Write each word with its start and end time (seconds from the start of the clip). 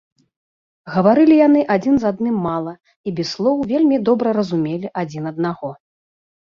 Гаварылі 0.93 1.37
яны 1.47 1.61
адзін 1.75 1.95
з 2.05 2.09
адным 2.11 2.41
мала 2.47 2.73
і 3.11 3.15
без 3.21 3.27
слоў 3.37 3.55
вельмі 3.75 3.97
добра 4.09 4.27
разумелі 4.41 4.87
адзін 5.05 5.23
аднаго. 5.37 5.69